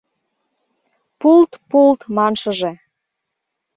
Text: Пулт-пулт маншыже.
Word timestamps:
Пулт-пулт 1.19 2.01
маншыже. 2.15 2.71